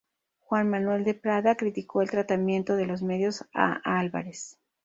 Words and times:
Juan 0.39 0.67
Manuel 0.67 1.03
de 1.03 1.13
Prada 1.13 1.53
criticó 1.53 2.01
el 2.01 2.09
tratamiento 2.09 2.75
de 2.75 2.87
los 2.87 3.03
medios 3.03 3.45
a 3.53 3.73
Álvarez. 3.99 4.57